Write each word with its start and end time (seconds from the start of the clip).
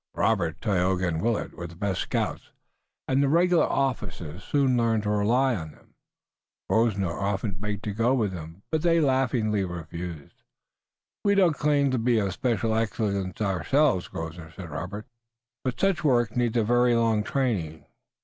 Robert, 0.15 0.59
Tayoga 0.61 1.07
and 1.07 1.21
Willet 1.21 1.53
were 1.53 1.67
the 1.67 1.75
best 1.75 2.01
scouts 2.01 2.49
and 3.07 3.21
the 3.21 3.29
regular 3.29 3.65
officers 3.67 4.43
soon 4.43 4.75
learned 4.75 5.03
to 5.03 5.11
rely 5.11 5.53
on 5.53 5.73
them. 5.73 5.93
Grosvenor 6.67 7.19
often 7.19 7.51
begged 7.53 7.83
to 7.83 7.93
go 7.93 8.15
with 8.15 8.31
them, 8.31 8.63
but 8.71 8.81
they 8.81 8.99
laughingly 8.99 9.63
refused. 9.63 10.41
"We 11.23 11.35
don't 11.35 11.53
claim 11.53 11.91
to 11.91 11.99
be 11.99 12.17
of 12.17 12.33
special 12.33 12.73
excellence 12.73 13.39
ourselves, 13.41 14.07
Grosvenor," 14.07 14.51
said 14.53 14.71
Robert, 14.71 15.05
"but 15.63 15.79
such 15.79 16.03
work 16.03 16.35
needs 16.35 16.57
a 16.57 16.63
very 16.63 16.95
long 16.95 17.21
training. 17.23 17.85